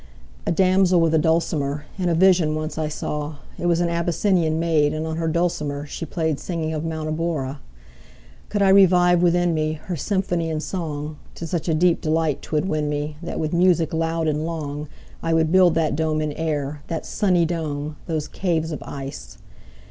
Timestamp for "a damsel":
0.47-0.99